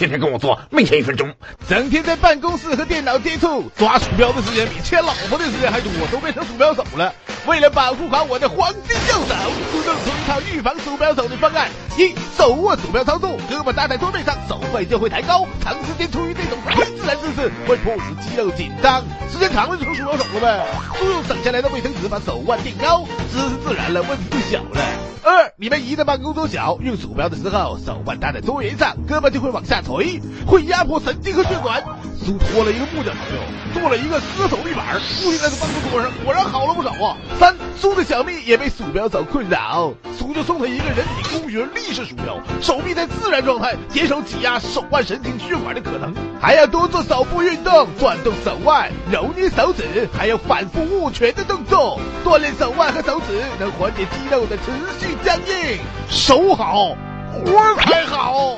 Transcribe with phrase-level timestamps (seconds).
[0.00, 1.34] 天天跟我做，每天一分钟，
[1.68, 7.14] 整天在办公室和电脑接触，抓鼠标的时间比牵老婆的时间还多，都变成鼠标手了。
[7.46, 9.34] 为了保护好我的黄金右手，
[9.70, 11.68] 苏动出一套预防鼠标手的方案：
[11.98, 20.66] 一、手握鼠标操作，胳膊搭在桌面上，手背就会抬高，长时间处于这种非自然姿势，会迫使肌肉紧张，时间长了就成鼠标手了呗。
[20.98, 24.80] 租用省下来的卫生纸，把手腕垫高，姿势自然了，问题就小了。
[25.22, 31.82] 二，你们移的办公桌小，用鼠标的时候，手腕搭在桌沿上，胳膊就会往下垂，会压迫神经和血管。
[32.18, 33.42] 苏托了一个木匠朋友，
[33.74, 37.16] 做了一个割手立板，固定在办公桌上，果然好了不少啊。
[37.38, 46.14] 三，苏的小蜜也被鼠标手困扰，苏就送他一个人体工学立式鼠标，手臂在自然状态，减少挤压手腕神经血管的可能。
[46.40, 54.64] 还要多做手部运动，转动手腕，揉捏手指，还要反复握拳的动作，锻炼手腕和手指，能缓解肌肉的持
[55.00, 55.80] 续僵硬。
[56.08, 56.94] 手好，
[57.44, 58.56] 活才好。